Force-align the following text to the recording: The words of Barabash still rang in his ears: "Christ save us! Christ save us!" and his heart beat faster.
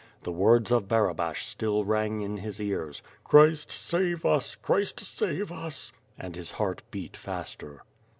The 0.23 0.31
words 0.31 0.71
of 0.71 0.87
Barabash 0.87 1.45
still 1.45 1.83
rang 1.85 2.21
in 2.21 2.37
his 2.37 2.59
ears: 2.59 3.03
"Christ 3.23 3.71
save 3.71 4.25
us! 4.25 4.55
Christ 4.55 4.99
save 4.99 5.51
us!" 5.51 5.91
and 6.17 6.35
his 6.35 6.49
heart 6.53 6.81
beat 6.89 7.15
faster. 7.15 7.83